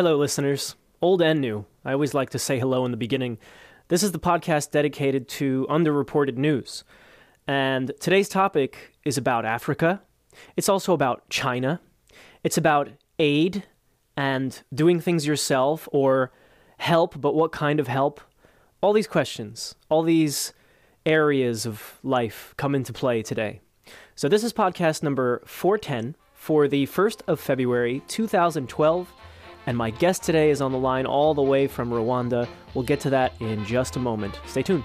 [0.00, 1.66] Hello, listeners, old and new.
[1.84, 3.36] I always like to say hello in the beginning.
[3.88, 6.84] This is the podcast dedicated to underreported news.
[7.46, 10.00] And today's topic is about Africa.
[10.56, 11.82] It's also about China.
[12.42, 12.88] It's about
[13.18, 13.64] aid
[14.16, 16.32] and doing things yourself or
[16.78, 18.22] help, but what kind of help?
[18.80, 20.54] All these questions, all these
[21.04, 23.60] areas of life come into play today.
[24.14, 29.12] So, this is podcast number 410 for the 1st of February 2012.
[29.70, 32.48] And my guest today is on the line all the way from Rwanda.
[32.74, 34.40] We'll get to that in just a moment.
[34.44, 34.82] Stay tuned.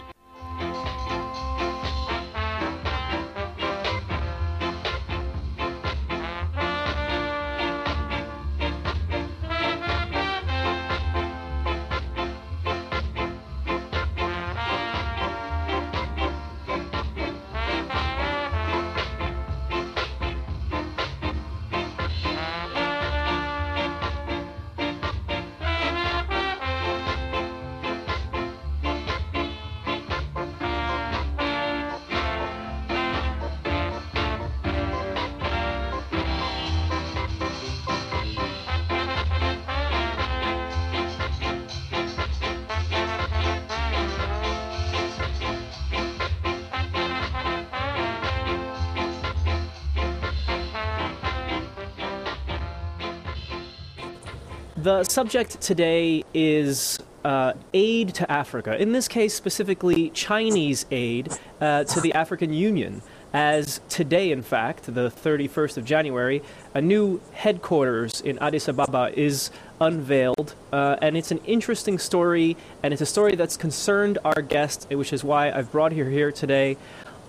[54.85, 58.79] The subject today is uh, aid to Africa.
[58.79, 63.01] In this case, specifically Chinese aid uh, to the African Union.
[63.33, 66.43] As today, in fact, the 31st of January,
[66.75, 69.49] a new headquarters in Addis Ababa is
[69.81, 70.53] unveiled.
[70.71, 75.11] Uh, and it's an interesting story, and it's a story that's concerned our guest, which
[75.11, 76.77] is why I've brought her here today.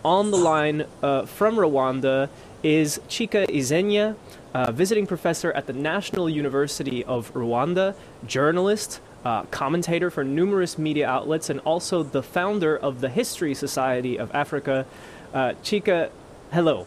[0.04, 2.28] On the line uh, from Rwanda
[2.62, 4.14] is Chika Ezeanya
[4.56, 7.94] uh, visiting professor at the National University of Rwanda,
[8.26, 14.18] journalist, uh, commentator for numerous media outlets, and also the founder of the History Society
[14.18, 14.86] of Africa.
[15.34, 16.10] Uh, Chika,
[16.52, 16.86] hello.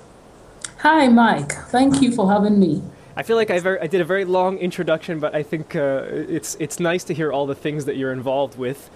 [0.80, 1.52] Hi, Mike.
[1.68, 2.82] Thank you for having me.
[3.16, 6.06] I feel like I, very, I did a very long introduction, but I think uh,
[6.10, 8.90] it's it's nice to hear all the things that you're involved with.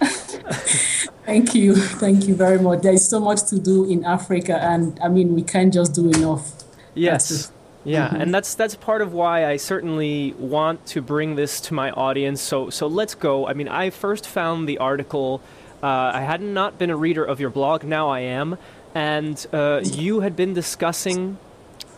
[1.24, 2.82] Thank you, thank you very much.
[2.82, 6.10] There is so much to do in Africa, and I mean, we can't just do
[6.10, 6.52] enough.
[6.94, 7.50] Yes.
[7.84, 8.20] Yeah, mm-hmm.
[8.20, 12.40] and that's that's part of why I certainly want to bring this to my audience.
[12.40, 13.46] So so let's go.
[13.46, 15.42] I mean, I first found the article.
[15.82, 17.84] Uh, I had not been a reader of your blog.
[17.84, 18.56] Now I am,
[18.94, 21.36] and uh, you had been discussing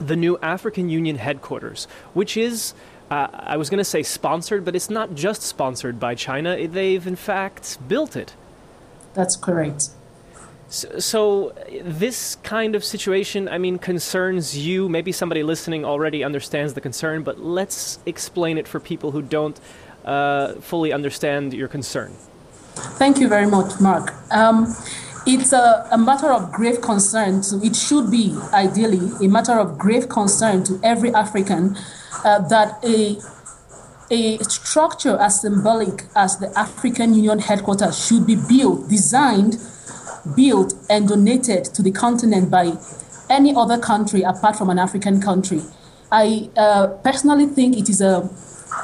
[0.01, 2.75] the new African Union headquarters, which is.
[3.09, 6.67] Uh, I was going to say sponsored, but it's not just sponsored by China.
[6.67, 8.35] They've, in fact, built it.
[9.15, 9.91] That's correct.
[10.69, 14.89] So, so, this kind of situation, I mean, concerns you.
[14.89, 19.61] Maybe somebody listening already understands the concern, but let's explain it for people who don't
[20.05, 22.15] uh, fully understand your concern.
[22.99, 24.13] Thank you very much, Mark.
[24.33, 24.75] Um,
[25.25, 27.43] it's a, a, matter of grave concern.
[27.43, 31.77] To, it should be, ideally, a matter of grave concern to every African
[32.25, 33.19] uh, that a
[34.09, 39.59] a structure as symbolic as the African Union headquarters should be built, designed
[40.35, 42.73] built and donated to the continent by
[43.29, 45.61] any other country apart from an African country.
[46.11, 48.29] I uh, personally think it is a,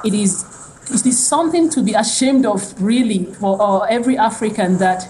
[0.04, 0.44] it is,
[0.91, 5.06] it is something to be ashamed of, really, for uh, every African that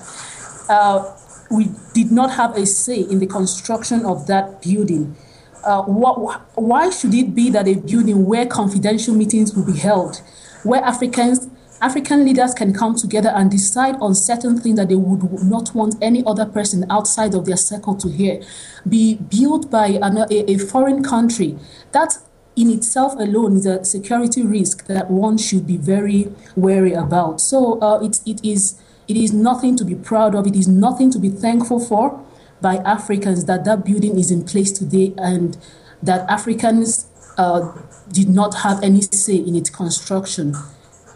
[0.68, 1.16] uh,
[1.50, 5.16] we did not have a say in the construction of that building.
[5.64, 10.20] Uh, what, why should it be that a building where confidential meetings will be held,
[10.64, 11.48] where Africans
[11.82, 15.96] African leaders can come together and decide on certain things that they would not want
[16.00, 18.40] any other person outside of their circle to hear,
[18.88, 21.58] be built by an, a, a foreign country.
[21.90, 22.18] That
[22.54, 27.40] in itself alone is a security risk that one should be very wary about.
[27.40, 30.46] So uh, it, it is it is nothing to be proud of.
[30.46, 32.24] It is nothing to be thankful for
[32.60, 35.58] by Africans that that building is in place today and
[36.00, 37.72] that Africans uh,
[38.12, 40.54] did not have any say in its construction.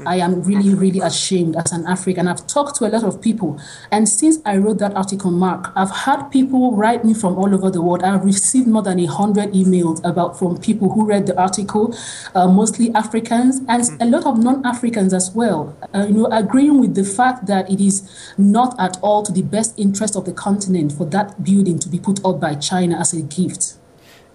[0.05, 2.29] I am really, really ashamed as an African.
[2.29, 3.61] I've talked to a lot of people.
[3.91, 7.71] And since I wrote that article, Mark, I've had people write me from all over
[7.71, 8.03] the world.
[8.03, 11.97] I've received more than a hundred emails about from people who read the article,
[12.35, 15.77] uh, mostly Africans and a lot of non-Africans as well.
[15.95, 19.43] Uh, you know, agreeing with the fact that it is not at all to the
[19.43, 23.13] best interest of the continent for that building to be put up by China as
[23.13, 23.75] a gift.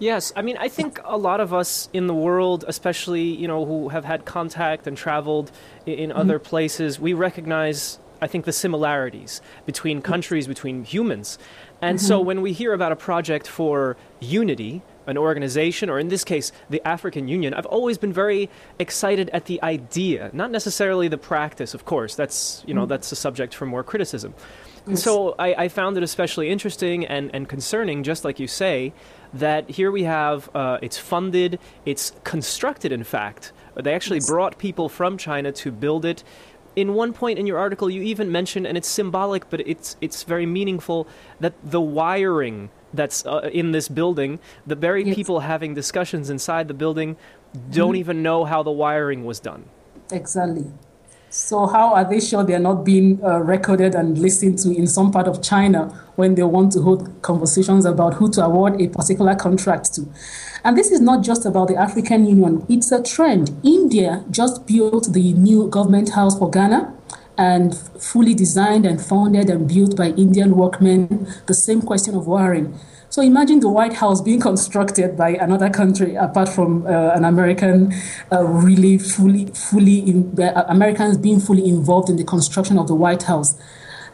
[0.02, 3.64] Yes, I mean, I think a lot of us in the world, especially you know
[3.64, 5.52] who have had contact and traveled
[5.86, 6.18] in, in mm-hmm.
[6.18, 11.38] other places, we recognize, I think, the similarities between countries, between humans,
[11.80, 12.06] and mm-hmm.
[12.06, 16.52] so when we hear about a project for unity an organization, or in this case,
[16.70, 21.74] the African Union, I've always been very excited at the idea, not necessarily the practice,
[21.74, 22.14] of course.
[22.14, 22.88] That's, you know, mm.
[22.88, 24.34] that's a subject for more criticism.
[24.94, 28.92] So I, I, found it especially interesting and, and concerning, just like you say,
[29.32, 33.52] that here we have uh, it's funded, it's constructed, in fact.
[33.76, 36.24] They actually brought people from China to build it.
[36.74, 40.24] In one point in your article, you even mentioned, and it's symbolic, but it's it's
[40.24, 41.06] very meaningful,
[41.38, 45.14] that the wiring that's uh, in this building, the very yes.
[45.14, 47.16] people having discussions inside the building,
[47.70, 47.96] don't mm-hmm.
[47.96, 49.64] even know how the wiring was done.
[50.10, 50.66] Exactly.
[51.30, 55.10] So how are they sure they're not being uh, recorded and listened to in some
[55.10, 59.34] part of China when they want to hold conversations about who to award a particular
[59.34, 60.06] contract to?
[60.62, 63.58] And this is not just about the African Union, it's a trend.
[63.64, 66.92] India just built the new government house for Ghana
[67.38, 72.78] and fully designed and founded and built by Indian workmen, the same question of wiring.
[73.08, 77.92] So imagine the White House being constructed by another country apart from uh, an American,
[78.32, 82.94] uh, really fully, fully in, uh, Americans being fully involved in the construction of the
[82.94, 83.58] White House.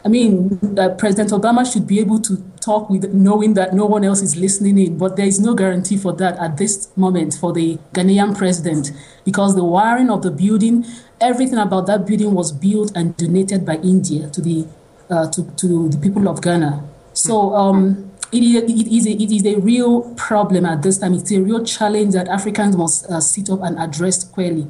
[0.03, 4.05] I mean, uh, President Obama should be able to talk with knowing that no one
[4.05, 7.51] else is listening in, but there is no guarantee for that at this moment for
[7.51, 8.91] the Ghanaian president
[9.25, 10.85] because the wiring of the building,
[11.21, 14.67] everything about that building was built and donated by India to the
[15.09, 16.87] uh, to, to the people of Ghana.
[17.13, 21.13] So um, it is, it, is a, it is a real problem at this time.
[21.13, 24.67] It's a real challenge that Africans must uh, sit up and address squarely.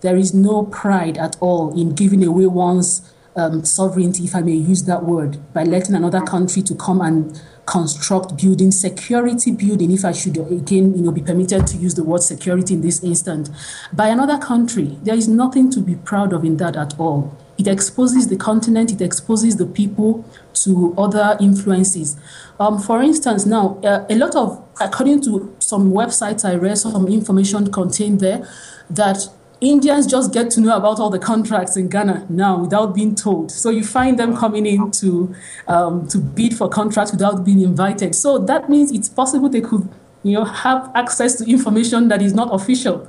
[0.00, 4.52] There is no pride at all in giving away one's um, sovereignty, if I may
[4.52, 10.04] use that word, by letting another country to come and construct building, security building, if
[10.04, 13.50] I should again, you know, be permitted to use the word security in this instant,
[13.92, 14.98] by another country.
[15.02, 17.36] There is nothing to be proud of in that at all.
[17.58, 20.24] It exposes the continent, it exposes the people
[20.54, 22.16] to other influences.
[22.58, 27.06] Um, for instance, now, uh, a lot of, according to some websites I read, some
[27.08, 28.48] information contained there
[28.90, 29.28] that
[29.60, 33.50] Indians just get to know about all the contracts in Ghana now without being told.
[33.50, 35.34] So you find them coming in to,
[35.66, 38.14] um, to bid for contracts without being invited.
[38.14, 39.88] So that means it's possible they could
[40.22, 43.08] you know, have access to information that is not official.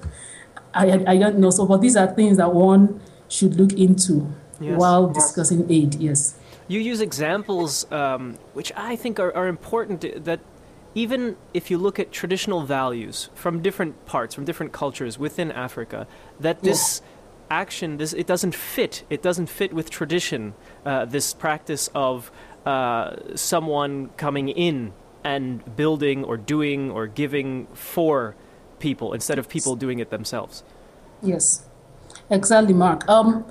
[0.74, 1.52] I, I, I don't know.
[1.52, 4.80] So, but these are things that one should look into yes.
[4.80, 5.96] while discussing aid.
[5.96, 6.36] Yes.
[6.68, 10.40] You use examples um, which I think are, are important that
[10.96, 16.08] even if you look at traditional values from different parts, from different cultures within Africa,
[16.40, 17.02] that this
[17.50, 19.04] action, this it doesn't fit.
[19.10, 20.54] It doesn't fit with tradition.
[20.86, 22.32] Uh, this practice of
[22.66, 24.94] uh, someone coming in
[25.24, 28.36] and building or doing or giving for
[28.80, 30.64] people instead of people doing it themselves.
[31.22, 31.66] Yes,
[32.30, 33.08] exactly, Mark.
[33.10, 33.46] Um,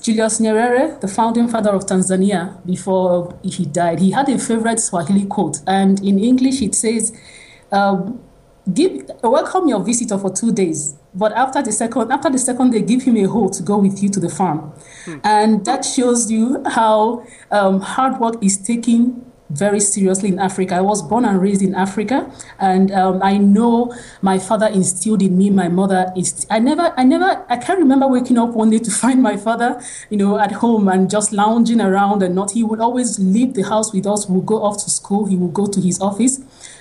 [0.00, 5.26] Julius Nyerere, the founding father of Tanzania, before he died, he had a favorite Swahili
[5.26, 7.12] quote, and in English it says,
[7.72, 8.20] um,
[8.72, 12.82] "Give welcome your visitor for two days, but after the second after the second day,
[12.82, 14.72] give him a hoe to go with you to the farm,"
[15.04, 15.18] hmm.
[15.24, 20.74] and that shows you how um, hard work is taking very seriously in Africa.
[20.74, 25.36] I was born and raised in Africa, and um, I know my father instilled in
[25.38, 25.50] me.
[25.50, 26.46] My mother is.
[26.50, 29.80] I never, I never, I can't remember waking up one day to find my father,
[30.10, 32.52] you know, at home and just lounging around and not.
[32.52, 34.28] He would always leave the house with us.
[34.28, 35.26] We would go off to school.
[35.26, 36.40] He would go to his office.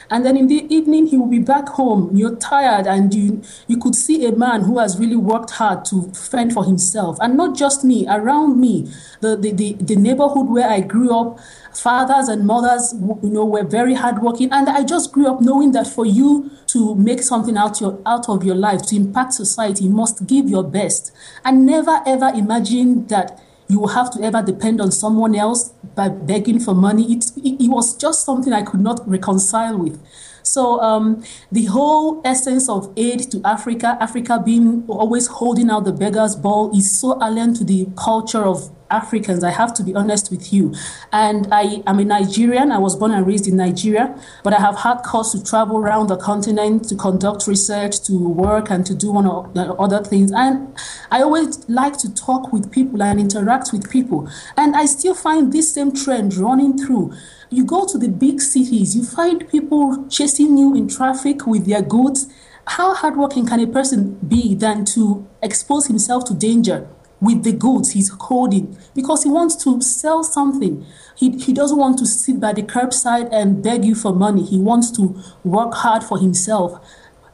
[0.09, 2.15] And then in the evening, he will be back home.
[2.15, 6.11] You're tired, and you you could see a man who has really worked hard to
[6.13, 8.05] fend for himself, and not just me.
[8.07, 8.91] Around me,
[9.21, 11.39] the the, the, the neighborhood where I grew up,
[11.73, 15.87] fathers and mothers, you know, were very hardworking, and I just grew up knowing that
[15.87, 19.89] for you to make something out your out of your life, to impact society, you
[19.89, 21.11] must give your best,
[21.43, 26.09] and never ever imagine that you will have to ever depend on someone else by
[26.09, 27.13] begging for money.
[27.13, 30.01] It, it, it was just something I could not reconcile with.
[30.43, 35.91] So um, the whole essence of aid to Africa, Africa being always holding out the
[35.91, 39.43] beggar's ball, is so alien to the culture of Africans.
[39.43, 40.73] I have to be honest with you.
[41.11, 42.71] And I am a Nigerian.
[42.71, 46.07] I was born and raised in Nigeria, but I have had cause to travel around
[46.07, 49.51] the continent to conduct research, to work, and to do one or
[49.81, 50.31] other things.
[50.31, 50.75] And
[51.11, 54.29] I always like to talk with people and interact with people.
[54.55, 57.13] And I still find this same trend running through.
[57.49, 61.81] You go to the big cities, you find people chasing you in traffic with their
[61.81, 62.27] goods.
[62.65, 66.89] How hardworking can a person be than to expose himself to danger?
[67.19, 70.85] With the goods he's holding because he wants to sell something.
[71.15, 74.43] He, he doesn't want to sit by the curbside and beg you for money.
[74.43, 76.79] He wants to work hard for himself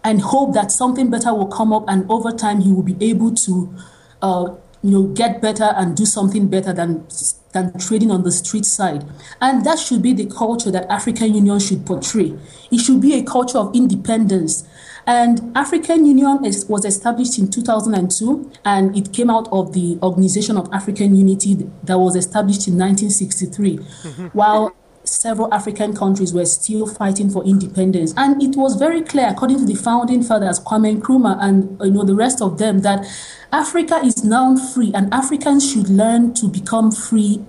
[0.03, 3.33] and hope that something better will come up and over time he will be able
[3.33, 3.73] to
[4.21, 7.05] uh, you know get better and do something better than
[7.53, 9.05] than trading on the street side.
[9.39, 12.33] And that should be the culture that African Union should portray.
[12.71, 14.67] It should be a culture of independence.
[15.05, 20.57] And African Union is, was established in 2002, and it came out of the Organization
[20.57, 23.77] of African Unity that was established in 1963.
[23.77, 24.27] Mm-hmm.
[24.27, 28.13] While several African countries were still fighting for independence.
[28.17, 32.03] And it was very clear, according to the founding fathers, Kwame Nkrumah and you know
[32.03, 33.05] the rest of them, that
[33.51, 37.43] Africa is now free and Africans should learn to become free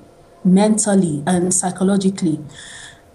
[0.44, 2.40] mentally and psychologically.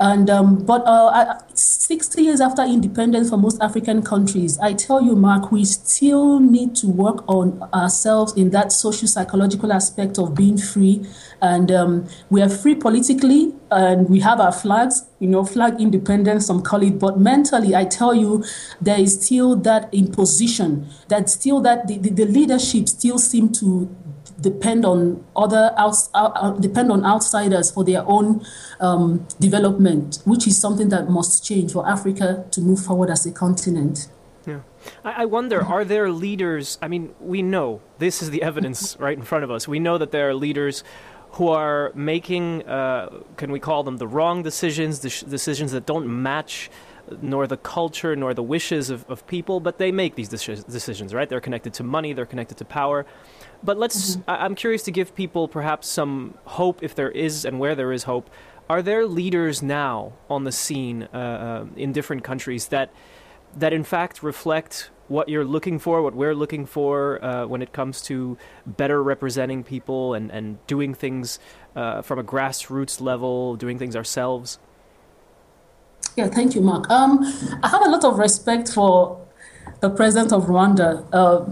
[0.02, 5.14] And um, but uh, 60 years after independence for most African countries, I tell you,
[5.14, 10.58] Mark, we still need to work on ourselves in that social psychological aspect of being
[10.58, 11.06] free.
[11.42, 16.46] And um, we are free politically, and we have our flags, you know, flag independence,
[16.46, 16.98] some call it.
[16.98, 18.46] But mentally, I tell you,
[18.80, 23.94] there is still that imposition, that still that the, the, the leadership still seem to
[24.42, 28.46] depend on other outs, uh, depend on outsiders for their own
[28.80, 33.32] um, development, which is something that must change for Africa to move forward as a
[33.32, 34.08] continent.
[34.46, 34.62] Yeah.
[35.04, 36.78] I wonder, are there leaders?
[36.82, 39.68] I mean, we know this is the evidence right in front of us.
[39.68, 40.84] We know that there are leaders
[41.34, 46.08] who are making, uh, can we call them the wrong decisions, the decisions that don't
[46.08, 46.72] match
[47.22, 51.30] nor the culture nor the wishes of, of people, but they make these decisions, right?
[51.30, 53.06] They're connected to money, they're connected to power.
[53.64, 54.30] But let's, mm-hmm.
[54.30, 57.92] I- I'm curious to give people perhaps some hope, if there is and where there
[57.92, 58.30] is hope.
[58.70, 62.92] Are there leaders now on the scene uh, uh, in different countries that,
[63.58, 67.74] that in fact reflect what you're looking for, what we're looking for uh, when it
[67.74, 68.38] comes to
[68.68, 71.40] better representing people and, and doing things
[71.76, 74.60] uh, from a grassroots level, doing things ourselves?
[76.16, 76.90] Yeah, thank you, Mark.
[76.92, 77.20] Um,
[77.64, 79.20] I have a lot of respect for
[79.80, 81.08] the president of Rwanda.
[81.12, 81.46] Uh,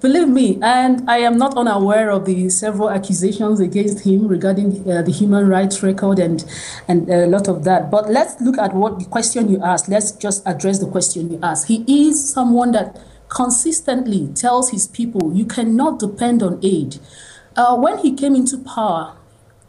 [0.00, 5.00] Believe me, and I am not unaware of the several accusations against him regarding uh,
[5.00, 6.44] the human rights record and
[6.86, 7.90] and a lot of that.
[7.90, 9.88] But let's look at what the question you asked.
[9.88, 11.68] Let's just address the question you asked.
[11.68, 16.98] He is someone that consistently tells his people, you cannot depend on aid.
[17.56, 19.16] Uh, when he came into power,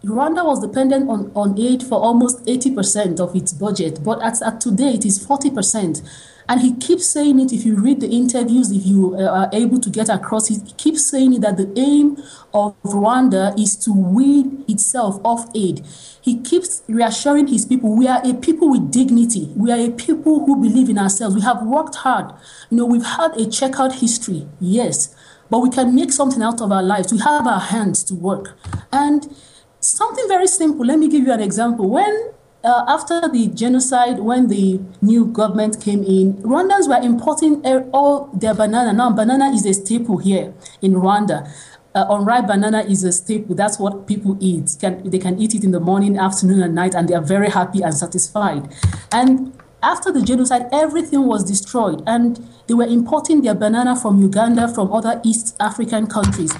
[0.04, 4.62] Rwanda was dependent on, on aid for almost 80% of its budget, but at, at
[4.62, 6.08] today it is 40%.
[6.50, 7.51] And he keeps saying it.
[7.51, 11.06] If you read the interviews, if you uh, are able to get across, he keeps
[11.06, 12.18] saying it that the aim
[12.54, 15.86] of Rwanda is to wean itself off aid.
[16.22, 19.51] He keeps reassuring his people we are a people with dignity.
[19.58, 21.36] We are a people who believe in ourselves.
[21.36, 22.34] We have worked hard.
[22.70, 25.13] You know, we've had a checkered history, yes,
[25.50, 27.12] but we can make something out of our lives.
[27.12, 28.58] We have our hands to work.
[28.92, 29.36] And
[29.79, 30.86] something very simple.
[30.86, 31.89] Let me give you an example.
[31.89, 32.31] When
[32.63, 38.53] uh, after the genocide, when the new government came in, Rwandans were importing all their
[38.53, 38.93] banana.
[38.93, 41.50] Now, banana is a staple here in Rwanda.
[41.96, 43.55] Uh, unripe banana is a staple.
[43.55, 44.75] That's what people eat.
[44.79, 47.50] Can, they can eat it in the morning, afternoon, and night, and they are very
[47.50, 48.72] happy and satisfied.
[49.12, 54.67] And after the genocide, everything was destroyed, and they were importing their banana from Uganda,
[54.67, 56.53] from other East African countries.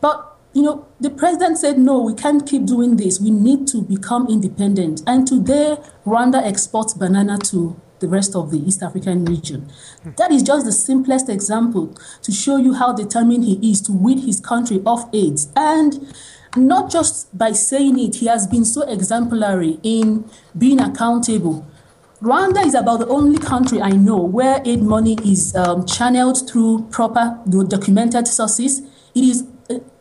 [0.00, 3.20] But you know, the president said, no, we can't keep doing this.
[3.20, 5.02] We need to become independent.
[5.06, 9.70] And today, Rwanda exports banana to the rest of the East African region.
[10.16, 14.20] That is just the simplest example to show you how determined he is to weed
[14.20, 15.52] his country off AIDS.
[15.54, 16.10] And
[16.56, 20.24] not just by saying it, he has been so exemplary in
[20.56, 21.66] being accountable.
[22.22, 26.88] Rwanda is about the only country I know where aid money is um, channeled through
[26.90, 28.80] proper documented sources.
[29.14, 29.46] It is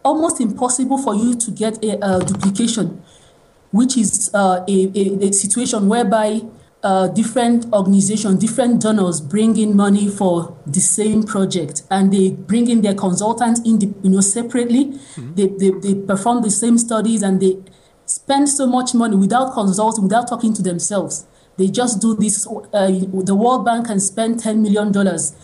[0.06, 3.04] almost impossible for you to get a, a duplication,
[3.72, 6.42] which is uh, a, a, a, situation whereby
[6.84, 12.70] uh, different organizations, different donors bring in money for the same project, and they bring
[12.70, 14.86] in their consultants in the, you know separately.
[14.86, 15.34] Mm-hmm.
[15.34, 17.58] They, they, they perform the same studies and they
[18.06, 21.26] spend so much money without consulting, without talking to themselves.
[21.58, 22.46] They just do this.
[22.48, 22.88] Uh,
[23.24, 24.92] the World Bank can spend $10 million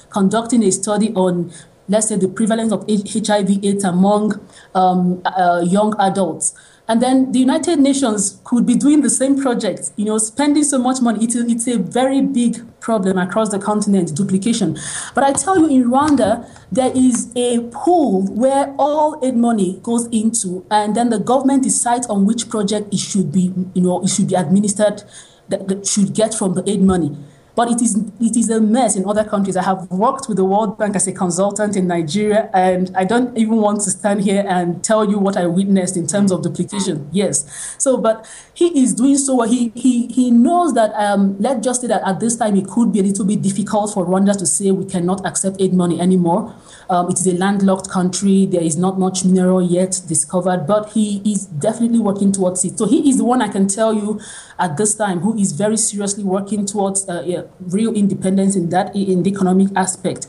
[0.10, 1.52] conducting a study on
[1.88, 4.40] let's say, the prevalence of HIV/AIDS among
[4.74, 6.54] um, uh, young adults.
[6.88, 10.78] And then the United Nations could be doing the same project, you know, spending so
[10.78, 11.24] much money.
[11.24, 14.78] It's a, it's a very big problem across the continent, duplication.
[15.16, 20.08] But I tell you, in Rwanda, there is a pool where all aid money goes
[20.08, 24.10] into, and then the government decides on which project it should be, you know, it
[24.10, 25.04] should be administered,
[25.48, 27.16] that, that should get from the aid money.
[27.56, 29.58] But it is it is a mess in other countries.
[29.58, 33.38] I have worked with the World Bank as a consultant in Nigeria, and I don't
[33.38, 37.10] even want to stand here and tell you what I witnessed in terms of duplication.
[37.12, 39.42] Yes, so but he is doing so.
[39.44, 40.94] He he he knows that.
[40.96, 43.94] Um, let's just say that at this time it could be a little bit difficult
[43.94, 46.56] for Rwanda to say we cannot accept aid money anymore.
[46.90, 48.46] Um, it is a landlocked country.
[48.46, 52.78] There is not much mineral yet discovered, but he is definitely working towards it.
[52.78, 54.20] So he is the one I can tell you
[54.60, 59.24] at this time who is very seriously working towards uh, real independence in that in
[59.24, 60.28] the economic aspect.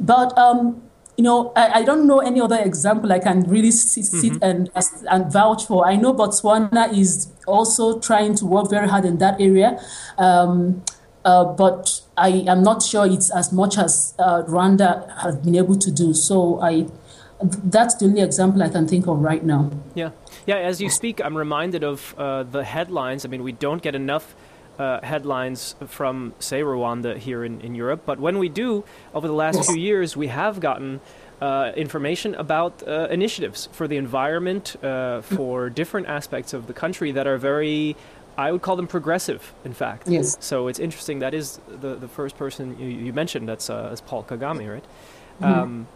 [0.00, 0.82] But um,
[1.16, 4.42] you know, I, I, don't know any other example I can really sit, sit mm-hmm.
[4.42, 4.70] and
[5.10, 5.86] and vouch for.
[5.86, 9.78] I know Botswana is also trying to work very hard in that area.
[10.18, 10.82] Um,
[11.24, 15.76] uh, but I am not sure it's as much as uh, Rwanda has been able
[15.76, 16.14] to do.
[16.14, 16.86] So I,
[17.40, 19.70] that's the only example I can think of right now.
[19.94, 20.10] Yeah,
[20.46, 20.56] yeah.
[20.56, 23.24] As you speak, I'm reminded of uh, the headlines.
[23.24, 24.34] I mean, we don't get enough.
[24.78, 28.00] Uh, headlines from, say, Rwanda here in, in Europe.
[28.06, 31.00] But when we do, over the last few years, we have gotten
[31.42, 37.12] uh, information about uh, initiatives for the environment, uh, for different aspects of the country
[37.12, 37.96] that are very
[38.36, 40.08] I would call them progressive, in fact.
[40.08, 40.36] Yes.
[40.40, 41.18] So it's interesting.
[41.18, 43.48] That is the, the first person you, you mentioned.
[43.48, 44.84] That's uh, Paul Kagame, right?
[45.40, 45.44] Mm-hmm.
[45.44, 45.86] Um,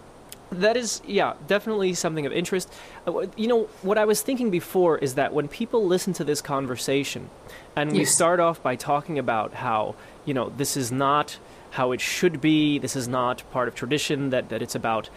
[0.51, 2.73] that is, yeah, definitely something of interest.
[3.07, 6.41] Uh, you know, what I was thinking before is that when people listen to this
[6.41, 7.31] conversation,
[7.75, 7.99] and yes.
[7.99, 11.39] we start off by talking about how, you know, this is not
[11.71, 15.11] how it should be, this is not part of tradition, that, that it's about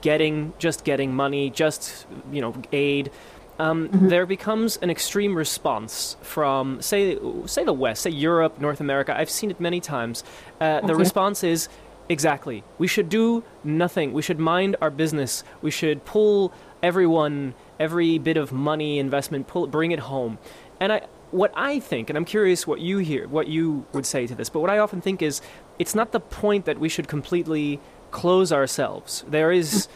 [0.00, 3.10] getting, just getting money, just, you know, aid
[3.58, 4.08] um, mm-hmm.
[4.08, 9.16] there becomes an extreme response from, say, say the West, say Europe, North America.
[9.16, 10.24] I've seen it many times.
[10.60, 10.86] Uh, okay.
[10.86, 11.68] The response is
[12.08, 12.64] exactly.
[12.78, 14.12] We should do nothing.
[14.12, 15.44] We should mind our business.
[15.60, 20.38] We should pull everyone, every bit of money investment, pull, bring it home.
[20.80, 24.26] And I, what I think, and I'm curious what you hear, what you would say
[24.26, 25.40] to this, but what I often think is,
[25.78, 27.80] it's not the point that we should completely
[28.10, 29.24] close ourselves.
[29.26, 29.88] There is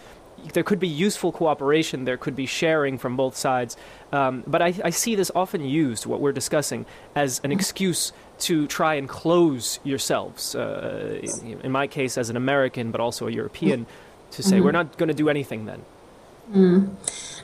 [0.53, 3.77] there could be useful cooperation, there could be sharing from both sides.
[4.13, 8.67] Um, but I, I, see this often used, what we're discussing, as an excuse to
[8.67, 10.55] try and close yourselves.
[10.55, 13.87] Uh, in, in, my case, as an American, but also a European,
[14.33, 14.65] to say, mm-hmm.
[14.65, 15.85] we're not going to do anything then.
[16.53, 16.97] Mm.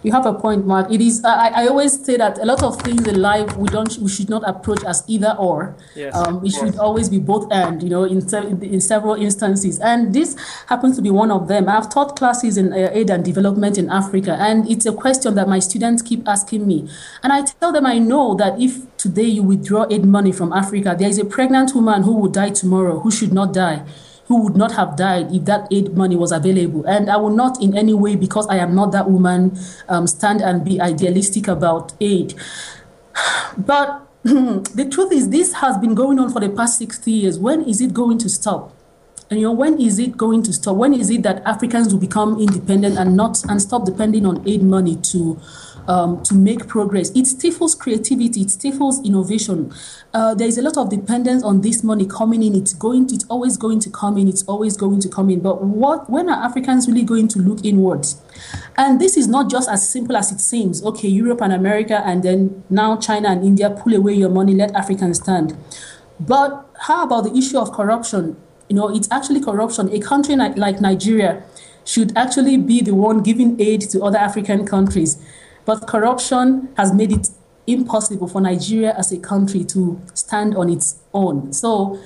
[0.03, 0.91] You have a point, Mark.
[0.91, 1.25] It is.
[1.25, 4.29] I, I always say that a lot of things in life we don't, we should
[4.29, 5.77] not approach as either or.
[5.95, 6.15] Yes.
[6.15, 7.81] Um, it should always be both and.
[7.83, 8.19] You know, in
[8.63, 11.69] in several instances, and this happens to be one of them.
[11.69, 15.49] I've taught classes in uh, aid and development in Africa, and it's a question that
[15.49, 16.88] my students keep asking me,
[17.23, 20.97] and I tell them I know that if today you withdraw aid money from Africa,
[20.99, 23.85] there is a pregnant woman who will die tomorrow who should not die
[24.33, 26.83] who would not have died if that aid money was available.
[26.87, 29.59] And I will not in any way, because I am not that woman,
[29.90, 32.35] um, stand and be idealistic about aid.
[33.59, 37.38] But the truth is, this has been going on for the past 60 years.
[37.38, 38.73] When is it going to stop?
[39.29, 40.77] And you know, when is it going to stop?
[40.77, 44.62] When is it that Africans will become independent and not and stop depending on aid
[44.62, 45.38] money to
[45.88, 47.11] um, to make progress.
[47.11, 49.73] It stifles creativity, it stifles innovation.
[50.14, 52.55] Uh, there is a lot of dependence on this money coming in.
[52.55, 54.29] It's going, to, it's always going to come in.
[54.29, 55.40] It's always going to come in.
[55.40, 56.09] But what?
[56.11, 58.21] When are Africans really going to look inwards?
[58.77, 60.83] And this is not just as simple as it seems.
[60.85, 64.55] Okay, Europe and America, and then now China and India pull away your money.
[64.55, 65.57] Let Africans stand.
[66.21, 68.37] But how about the issue of corruption?
[68.68, 69.92] You know, it's actually corruption.
[69.92, 71.42] A country like, like Nigeria
[71.85, 75.18] should actually be the one giving aid to other African countries.
[75.64, 77.29] But corruption has made it
[77.66, 81.53] impossible for Nigeria as a country to stand on its own.
[81.53, 82.01] So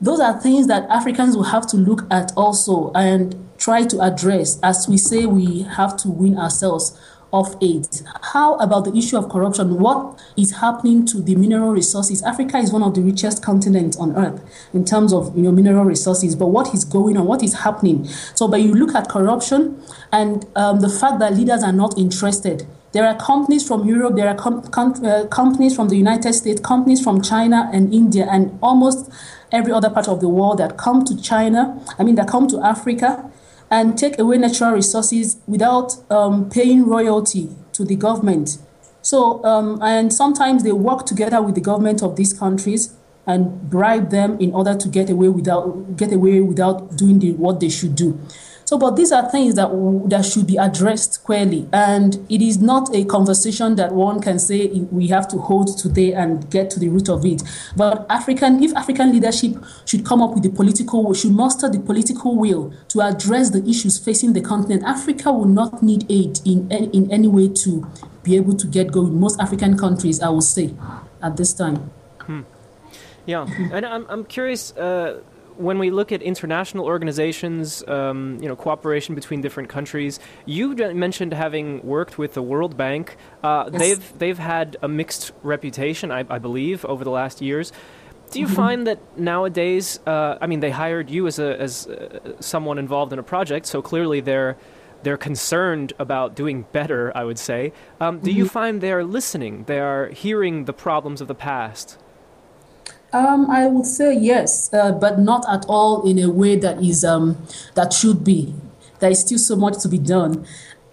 [0.00, 4.58] those are things that Africans will have to look at also and try to address
[4.62, 6.98] as we say we have to win ourselves
[7.32, 7.86] of aid.
[8.32, 9.78] How about the issue of corruption?
[9.78, 12.22] What is happening to the mineral resources?
[12.24, 14.42] Africa is one of the richest continents on earth
[14.72, 16.34] in terms of you know mineral resources.
[16.34, 17.26] But what is going on?
[17.26, 18.06] What is happening?
[18.34, 22.66] So, but you look at corruption and um, the fact that leaders are not interested
[22.92, 26.60] there are companies from Europe, there are com- com- uh, companies from the United States,
[26.60, 29.10] companies from China and India, and almost
[29.52, 32.60] every other part of the world that come to China, I mean, that come to
[32.60, 33.30] Africa
[33.70, 38.58] and take away natural resources without um, paying royalty to the government.
[39.02, 42.94] So, um, and sometimes they work together with the government of these countries
[43.26, 47.60] and bribe them in order to get away without get away without doing the, what
[47.60, 48.18] they should do.
[48.70, 49.68] So, but these are things that
[50.10, 54.68] that should be addressed clearly, and it is not a conversation that one can say
[54.92, 57.42] we have to hold today and get to the root of it.
[57.76, 59.56] But African, if African leadership
[59.86, 63.68] should come up with the political, will, should muster the political will to address the
[63.68, 67.84] issues facing the continent, Africa will not need aid in in any way to
[68.22, 69.18] be able to get going.
[69.18, 70.72] Most African countries, I will say,
[71.20, 71.90] at this time.
[72.20, 72.42] Hmm.
[73.26, 74.70] Yeah, and I'm, I'm curious.
[74.76, 75.22] Uh,
[75.56, 81.32] when we look at international organizations, um, you know, cooperation between different countries, you mentioned
[81.32, 83.16] having worked with the World Bank.
[83.42, 83.80] Uh, yes.
[83.80, 87.72] They've they've had a mixed reputation, I, I believe, over the last years.
[88.30, 88.54] Do you mm-hmm.
[88.54, 93.12] find that nowadays, uh, I mean, they hired you as a as uh, someone involved
[93.12, 94.56] in a project, so clearly they're
[95.02, 97.10] they're concerned about doing better.
[97.16, 97.72] I would say.
[98.00, 98.38] Um, do mm-hmm.
[98.38, 99.64] you find they're listening?
[99.64, 101.98] They are hearing the problems of the past.
[103.12, 107.04] Um, I would say yes, uh, but not at all in a way that is
[107.04, 107.36] um,
[107.74, 108.54] that should be.
[109.00, 110.46] There is still so much to be done.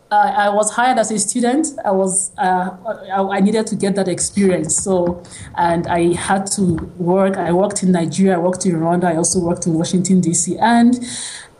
[0.09, 1.67] Uh, I was hired as a student.
[1.83, 2.69] I was uh,
[3.11, 4.77] I, I, needed to get that experience.
[4.77, 5.21] So,
[5.57, 7.35] and I had to work.
[7.35, 8.35] I worked in Nigeria.
[8.35, 9.03] I worked in Rwanda.
[9.03, 10.57] I also worked in Washington D.C.
[10.59, 10.97] And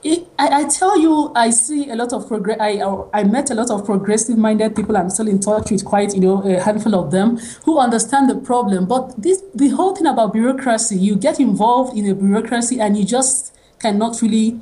[0.08, 2.58] it, I, I, tell you, I see a lot of progress.
[2.62, 2.82] I,
[3.14, 4.96] I met a lot of progressive-minded people.
[4.96, 8.36] I'm still in touch with quite, you know, a handful of them who understand the
[8.36, 8.86] problem.
[8.86, 13.04] But this, the whole thing about bureaucracy, you get involved in a bureaucracy and you
[13.04, 14.60] just cannot really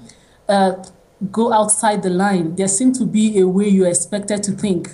[0.50, 0.84] uh,
[1.32, 2.56] go outside the line.
[2.56, 4.90] There seems to be a way you're expected to think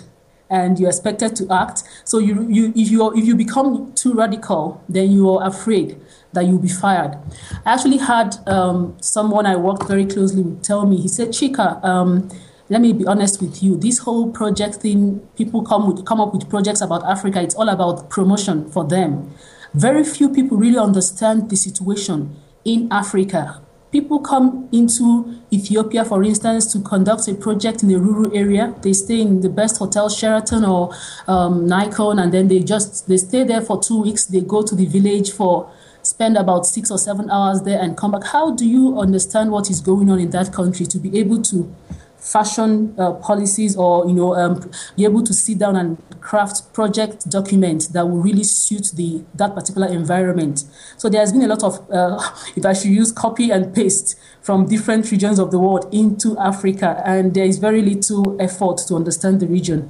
[0.49, 1.83] and you're expected to act.
[2.03, 5.97] So you, you, if you if you become too radical, then you are afraid
[6.33, 7.17] that you'll be fired.
[7.65, 10.97] I actually had um, someone I worked very closely with tell me.
[10.97, 12.29] He said, "Chika, um,
[12.69, 13.77] let me be honest with you.
[13.77, 17.41] This whole project thing, people come with come up with projects about Africa.
[17.41, 19.33] It's all about promotion for them.
[19.73, 26.71] Very few people really understand the situation in Africa." People come into Ethiopia, for instance,
[26.71, 28.73] to conduct a project in a rural area.
[28.81, 30.91] They stay in the best hotel, Sheraton or
[31.27, 34.25] um, Nikon, and then they just they stay there for two weeks.
[34.27, 35.69] They go to the village for
[36.11, 38.23] spend about six or seven hours there and come back.
[38.25, 41.73] How do you understand what is going on in that country to be able to
[42.17, 47.27] fashion uh, policies or you know um, be able to sit down and craft project
[47.27, 50.63] documents that will really suit the that particular environment
[50.97, 52.21] so there has been a lot of uh,
[52.55, 57.01] if i should use copy and paste from different regions of the world into africa
[57.07, 59.89] and there is very little effort to understand the region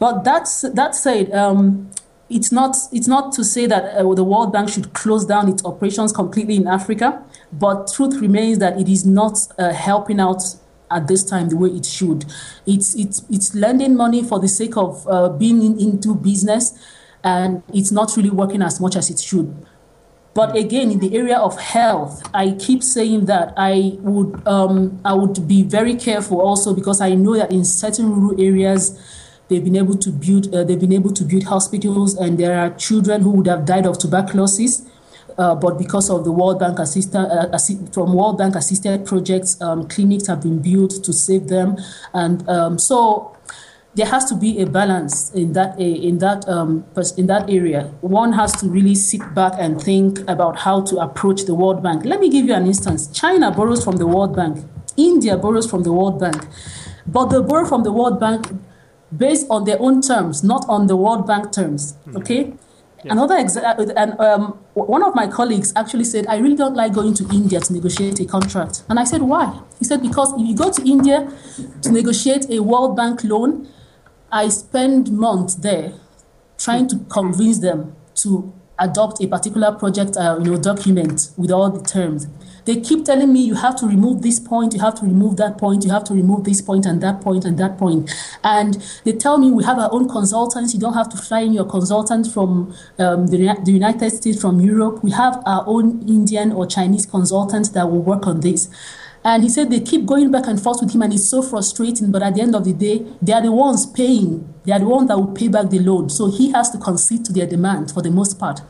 [0.00, 1.88] but that's that said um,
[2.28, 5.64] it's not it's not to say that uh, the World Bank should close down its
[5.64, 10.42] operations completely in Africa, but truth remains that it is not uh, helping out
[10.90, 12.24] at this time the way it should.
[12.66, 16.74] It's it's it's lending money for the sake of uh, being in, into business,
[17.22, 19.54] and it's not really working as much as it should.
[20.34, 25.14] But again, in the area of health, I keep saying that I would um, I
[25.14, 28.98] would be very careful also because I know that in certain rural areas.
[29.48, 30.54] They've been able to build.
[30.54, 33.86] Uh, they've been able to build hospitals, and there are children who would have died
[33.86, 34.82] of tuberculosis
[35.38, 39.60] uh, but because of the World Bank assisted, uh, assi- from World Bank assisted projects,
[39.60, 41.76] um, clinics have been built to save them,
[42.14, 43.36] and um, so
[43.94, 46.84] there has to be a balance in that in that um,
[47.16, 47.84] in that area.
[48.00, 52.04] One has to really sit back and think about how to approach the World Bank.
[52.04, 53.08] Let me give you an instance.
[53.08, 54.64] China borrows from the World Bank.
[54.96, 56.46] India borrows from the World Bank,
[57.06, 58.46] but they borrow from the World Bank
[59.16, 61.92] based on their own terms, not on the World Bank terms.
[61.92, 62.16] Mm-hmm.
[62.18, 62.52] Okay.
[63.08, 66.92] Another example, uh, and um, one of my colleagues actually said, I really don't like
[66.92, 68.82] going to India to negotiate a contract.
[68.88, 69.60] And I said, why?
[69.78, 71.30] He said, because if you go to India
[71.82, 73.68] to negotiate a World Bank loan,
[74.32, 75.92] I spend months there
[76.58, 81.70] trying to convince them to adopt a particular project uh, you know, document with all
[81.70, 82.26] the terms.
[82.66, 85.56] They keep telling me you have to remove this point, you have to remove that
[85.56, 88.10] point, you have to remove this point and that point and that point.
[88.42, 88.74] And
[89.04, 90.74] they tell me we have our own consultants.
[90.74, 94.60] You don't have to fly in your consultant from um, the, the United States, from
[94.60, 95.02] Europe.
[95.04, 98.68] We have our own Indian or Chinese consultants that will work on this.
[99.24, 102.12] And he said they keep going back and forth with him, and it's so frustrating.
[102.12, 104.54] But at the end of the day, they are the ones paying.
[104.64, 106.10] They are the ones that will pay back the loan.
[106.10, 108.60] So he has to concede to their demand for the most part.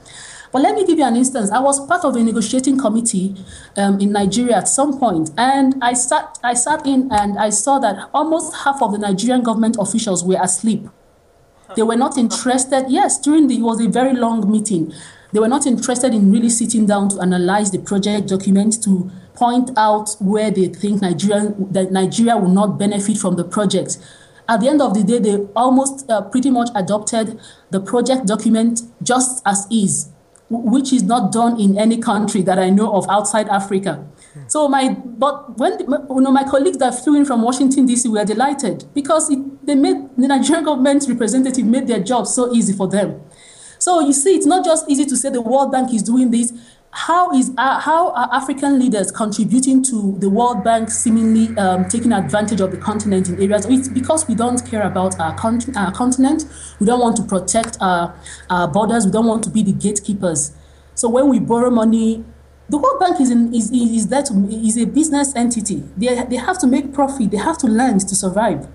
[0.57, 1.51] But let me give you an instance.
[1.51, 3.35] I was part of a negotiating committee
[3.77, 7.79] um, in Nigeria at some point, and I sat, I sat in and I saw
[7.81, 10.89] that almost half of the Nigerian government officials were asleep.
[11.77, 12.87] They were not interested.
[12.89, 14.95] Yes, during the it was a very long meeting.
[15.31, 19.73] They were not interested in really sitting down to analyze the project document to point
[19.77, 23.99] out where they think Nigeria that Nigeria will not benefit from the project.
[24.49, 27.39] At the end of the day, they almost uh, pretty much adopted
[27.69, 30.13] the project document just as is
[30.49, 34.07] which is not done in any country that I know of outside Africa.
[34.49, 38.09] So my, but when you know my colleagues that flew in from Washington D.C.
[38.09, 42.73] were delighted because it, they made the Nigerian government representative made their job so easy
[42.73, 43.21] for them.
[43.79, 46.53] So you see, it's not just easy to say the World Bank is doing this
[46.97, 52.11] how is uh, how are African leaders contributing to the World Bank seemingly um, taking
[52.11, 53.67] advantage of the continent in areas?
[53.67, 55.37] It's because we don't care about our,
[55.77, 56.47] our continent.
[56.81, 59.05] We don't want to protect our, our borders.
[59.05, 60.53] We don't want to be the gatekeepers.
[60.95, 62.25] So when we borrow money,
[62.71, 65.85] the World Bank is, in, is, is, to, is a business entity.
[65.99, 68.69] They, they have to make profit, they have to lend to survive.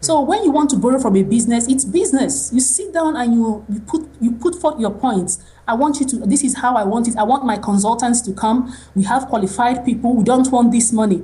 [0.00, 2.52] So when you want to borrow from a business, it's business.
[2.52, 5.42] You sit down and you, you put you put forth your points.
[5.66, 7.16] I want you to this is how I want it.
[7.16, 8.72] I want my consultants to come.
[8.94, 10.14] We have qualified people.
[10.14, 11.22] We don't want this money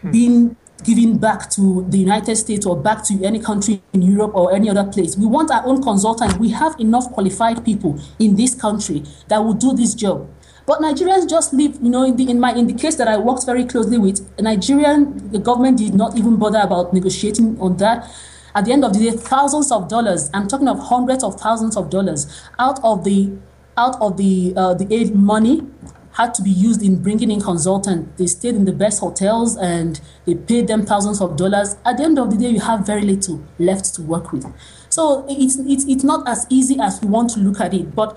[0.00, 0.10] hmm.
[0.10, 4.52] being given back to the United States or back to any country in Europe or
[4.54, 5.16] any other place.
[5.16, 6.36] We want our own consultants.
[6.36, 10.28] We have enough qualified people in this country that will do this job.
[10.66, 13.18] But Nigerians just live, you know, in the, in my in the case that I
[13.18, 18.10] worked very closely with, Nigerian the government did not even bother about negotiating on that.
[18.54, 21.76] At the end of the day, thousands of dollars, I'm talking of hundreds of thousands
[21.76, 23.32] of dollars out of the
[23.76, 25.62] out of the uh, the aid money
[26.14, 28.08] had to be used in bringing in consultants.
[28.16, 31.76] They stayed in the best hotels and they paid them thousands of dollars.
[31.84, 34.46] At the end of the day, you have very little left to work with.
[34.90, 37.96] So it's, it's, it's not as easy as we want to look at it.
[37.96, 38.16] But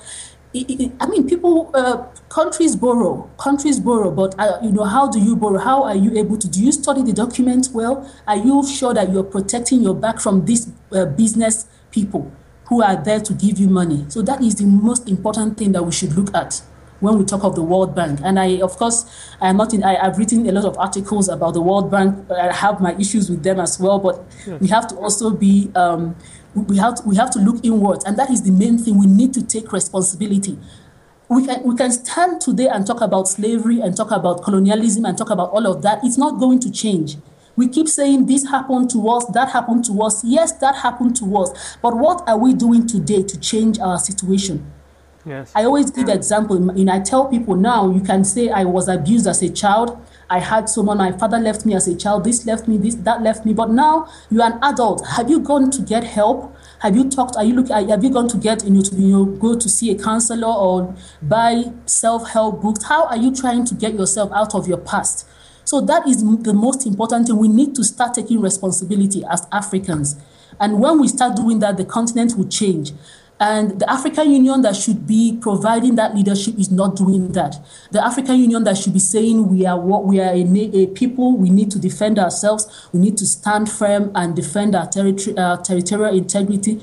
[0.55, 5.36] I mean, people, uh, countries borrow, countries borrow, but uh, you know, how do you
[5.36, 5.60] borrow?
[5.60, 6.47] How are you able to?
[6.47, 8.10] Do you study the document well?
[8.25, 12.31] Are you sure that you're protecting your back from these uh, business people
[12.65, 14.05] who are there to give you money?
[14.10, 16.62] So that is the most important thing that we should look at
[16.99, 18.19] when we talk of the World Bank.
[18.23, 19.05] And I, of course,
[19.41, 22.29] I am not in, I, have written a lot of articles about the World Bank.
[22.31, 24.62] I have my issues with them as well, but yes.
[24.62, 26.15] we have to also be, um,
[26.65, 28.06] we, have to, we have to look inwards.
[28.06, 28.98] And that is the main thing.
[28.98, 30.58] We need to take responsibility.
[31.30, 35.17] We can, we can stand today and talk about slavery and talk about colonialism and
[35.17, 36.00] talk about all of that.
[36.04, 37.17] It's not going to change.
[37.58, 40.24] We keep saying this happened to us, that happened to us.
[40.24, 41.78] Yes, that happened to us.
[41.82, 44.72] But what are we doing today to change our situation?
[45.27, 45.51] Yes.
[45.53, 46.55] I always give example.
[46.69, 49.99] And I tell people now, you can say I was abused as a child.
[50.29, 52.23] I had someone, my father left me as a child.
[52.23, 53.53] This left me, this that left me.
[53.53, 55.05] But now you're an adult.
[55.05, 56.55] Have you gone to get help?
[56.79, 57.35] Have you talked?
[57.35, 57.89] Are you looking?
[57.89, 60.47] Have you gone to get you know to you know go to see a counselor
[60.47, 62.85] or buy self help books?
[62.85, 65.27] How are you trying to get yourself out of your past?
[65.65, 67.37] So that is the most important thing.
[67.37, 70.15] We need to start taking responsibility as Africans.
[70.59, 72.93] And when we start doing that, the continent will change.
[73.39, 77.60] And the African Union that should be providing that leadership is not doing that.
[77.91, 81.38] The African Union that should be saying we are what we are a, a people,
[81.38, 85.58] we need to defend ourselves, we need to stand firm and defend our territory, uh,
[85.58, 86.82] territorial integrity,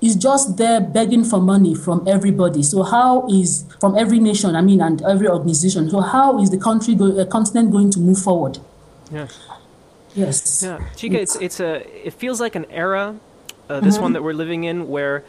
[0.00, 2.62] is just there begging for money from everybody.
[2.62, 5.90] So how is from every nation, I mean, and every organization.
[5.90, 8.58] So how is the country, go, uh, continent going to move forward?
[9.12, 9.38] Yes.
[10.14, 10.62] Yes.
[10.62, 13.16] Yeah, Chika, it's it's a it feels like an era,
[13.68, 14.02] uh, this mm-hmm.
[14.02, 15.24] one that we're living in, where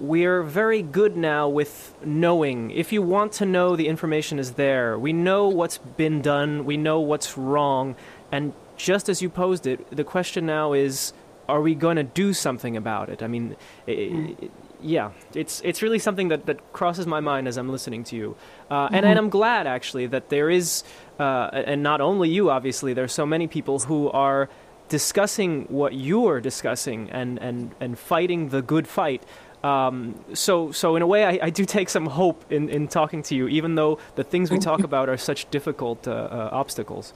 [0.00, 2.70] we're very good now with knowing.
[2.70, 4.98] If you want to know, the information is there.
[4.98, 7.96] We know what's been done, we know what's wrong,
[8.30, 11.12] and just as you posed it, the question now is
[11.48, 13.22] are we going to do something about it?
[13.22, 13.56] I mean,
[13.86, 18.04] it, it, yeah, it's it's really something that, that crosses my mind as I'm listening
[18.04, 18.36] to you,
[18.70, 19.06] uh, and mm-hmm.
[19.06, 20.84] and I'm glad actually that there is,
[21.18, 24.48] uh, and not only you, obviously, there's so many people who are
[24.88, 29.22] discussing what you are discussing and and and fighting the good fight
[29.66, 33.24] um, so, so in a way, I, I, do take some hope in, in talking
[33.24, 37.12] to you, even though the things we talk about are such difficult uh, uh, obstacles.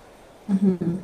[0.51, 0.97] Mm-hmm.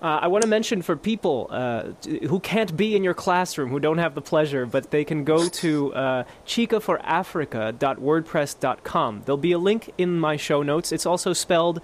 [0.00, 1.86] Uh, I want to mention for people uh,
[2.28, 5.48] who can't be in your classroom, who don't have the pleasure, but they can go
[5.48, 9.22] to uh, chikaforafrica.wordpress.com.
[9.24, 10.92] There'll be a link in my show notes.
[10.92, 11.80] It's also spelled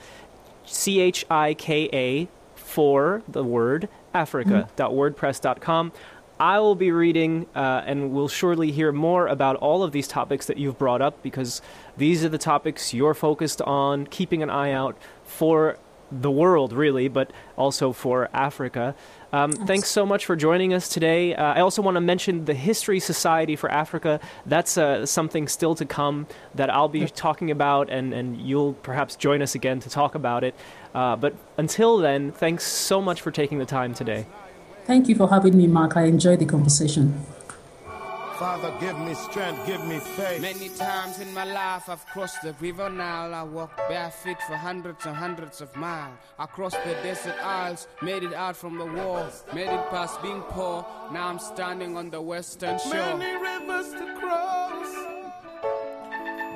[0.64, 5.92] C H I K A for the word Africa.wordpress.com.
[6.40, 10.46] I will be reading uh, and will surely hear more about all of these topics
[10.46, 11.60] that you've brought up because
[11.96, 15.78] these are the topics you're focused on, keeping an eye out for
[16.10, 18.94] the world, really, but also for Africa.
[19.32, 21.34] Um, thanks so much for joining us today.
[21.34, 24.20] Uh, I also want to mention the History Society for Africa.
[24.46, 29.16] That's uh, something still to come that I'll be talking about, and, and you'll perhaps
[29.16, 30.54] join us again to talk about it.
[30.94, 34.26] Uh, but until then, thanks so much for taking the time today.
[34.88, 35.98] Thank you for having me, Mark.
[35.98, 37.12] I enjoyed the conversation.
[38.38, 40.40] Father, give me strength, give me faith.
[40.40, 43.34] Many times in my life I've crossed the river Nile.
[43.34, 46.16] I walked barefoot for hundreds and hundreds of miles.
[46.38, 50.40] I crossed the desert isles, made it out from the war, made it past being
[50.40, 50.86] poor.
[51.12, 53.18] Now I'm standing on the western shore.
[53.18, 54.94] Many rivers to cross,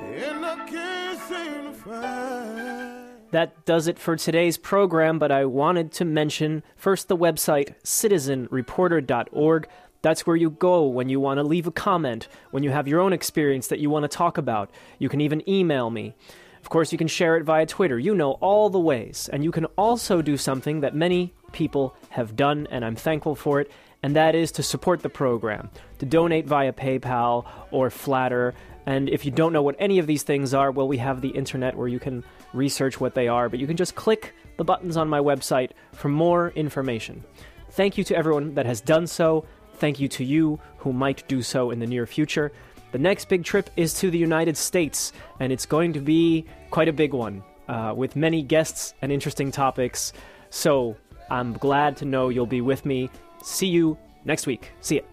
[0.09, 2.92] in a kiss in the fire.
[3.33, 9.67] That does it for today's program, but I wanted to mention first the website citizenreporter.org.
[10.03, 12.99] That's where you go when you want to leave a comment, when you have your
[12.99, 14.69] own experience that you want to talk about.
[14.99, 16.13] You can even email me.
[16.61, 17.97] Of course, you can share it via Twitter.
[17.97, 19.31] You know all the ways.
[19.33, 23.59] And you can also do something that many people have done, and I'm thankful for
[23.59, 23.71] it,
[24.03, 28.53] and that is to support the program, to donate via PayPal or Flattr.
[28.85, 31.29] And if you don't know what any of these things are, well, we have the
[31.29, 34.97] internet where you can research what they are, but you can just click the buttons
[34.97, 37.23] on my website for more information.
[37.71, 39.45] Thank you to everyone that has done so.
[39.75, 42.51] Thank you to you who might do so in the near future.
[42.91, 46.87] The next big trip is to the United States, and it's going to be quite
[46.87, 50.13] a big one uh, with many guests and interesting topics.
[50.51, 50.95] So
[51.31, 53.09] I'm glad to know you'll be with me.
[53.43, 54.71] See you next week.
[54.81, 55.12] See ya.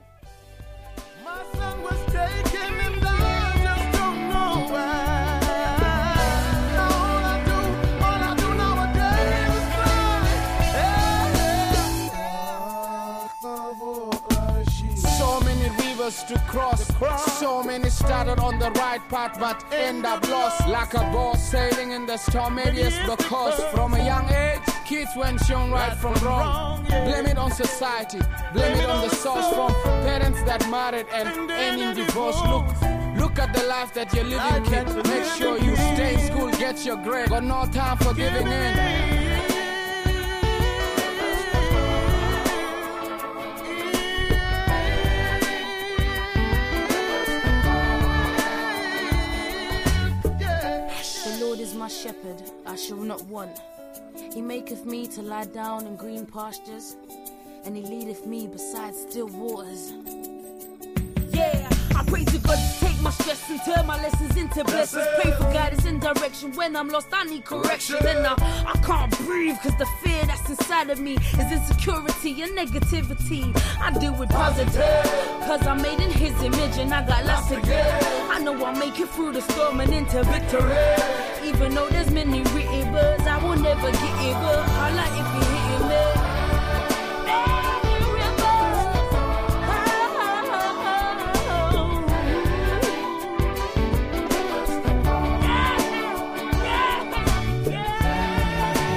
[16.10, 16.82] To cross.
[17.38, 20.66] So many started on the right path but end up lost.
[20.68, 25.10] Like a boat sailing in the storm, maybe it's because from a young age, kids
[25.16, 26.84] weren't shown right from wrong.
[26.84, 28.18] Blame it on society,
[28.52, 32.36] blame it on the source from parents that married and ending divorce.
[32.44, 32.66] Look.
[33.16, 34.86] Look at the life that you're living, kid.
[35.06, 37.28] Make sure you stay in school, get your grade.
[37.28, 39.19] Got no time for giving in.
[52.02, 53.60] Shepherd, I shall not want.
[54.32, 56.96] He maketh me to lie down in green pastures,
[57.66, 59.92] and he leadeth me beside still waters.
[61.34, 65.06] Yeah, I pray to God to take my stress and turn my lessons into blessings.
[65.20, 66.52] Pray for guidance and direction.
[66.52, 67.96] When I'm lost, I need correction.
[68.06, 68.34] And I,
[68.66, 73.54] I can't breathe because the fear that's inside of me is insecurity and negativity.
[73.78, 77.56] I deal with positive because I'm made in his image and I got lots to
[77.56, 77.86] give.
[78.30, 81.29] I know I'll make it through the storm and into victory.
[81.42, 84.34] Even though there's many written words, I will never get it.
[84.42, 86.02] But I like if you hitting me.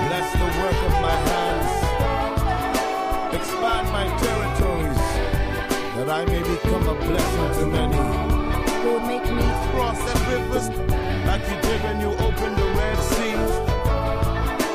[0.08, 1.71] Bless the work of my hands.
[3.36, 5.03] Expand my territories,
[5.95, 8.03] that I may become a blessing to many.
[8.86, 10.92] Lord, make me Cross the rivers
[11.34, 13.36] like you did when you opened the Red Sea.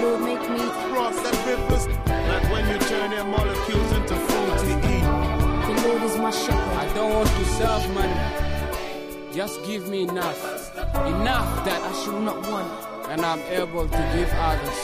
[0.03, 1.87] Lord, make me Cross the rivers
[2.31, 5.07] like when you turn their molecules into food to eat.
[5.69, 6.77] The Lord is my shepherd.
[6.85, 9.33] I don't want to serve money.
[9.33, 10.41] Just give me enough.
[11.15, 12.73] Enough that I shall not want.
[13.11, 14.81] and I'm able to give others.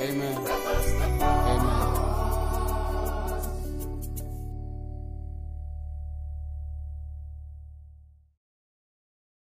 [0.00, 0.36] Amen.
[1.22, 1.79] Amen.